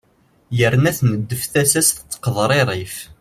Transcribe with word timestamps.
yerna 0.57 0.91
tneddef 0.97 1.43
tasa-s 1.53 1.89
tettqeḍririf 1.91 2.95